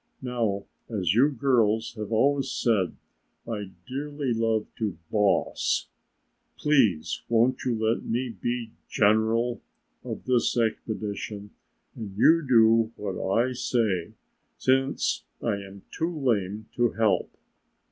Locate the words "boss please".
5.11-7.21